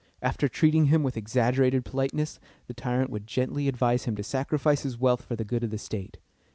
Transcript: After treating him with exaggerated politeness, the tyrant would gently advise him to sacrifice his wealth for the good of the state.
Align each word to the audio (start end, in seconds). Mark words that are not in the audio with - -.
After 0.23 0.47
treating 0.47 0.85
him 0.85 1.03
with 1.03 1.15
exaggerated 1.15 1.85
politeness, 1.85 2.39
the 2.65 2.73
tyrant 2.73 3.11
would 3.11 3.27
gently 3.27 3.67
advise 3.67 4.05
him 4.05 4.15
to 4.15 4.23
sacrifice 4.23 4.81
his 4.81 4.97
wealth 4.97 5.21
for 5.21 5.35
the 5.35 5.45
good 5.45 5.63
of 5.63 5.69
the 5.69 5.77
state. 5.77 6.17